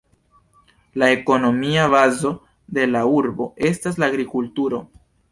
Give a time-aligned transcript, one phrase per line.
[1.01, 2.31] La ekonomia bazo
[2.77, 4.81] de la urbo estas la agrikulturo.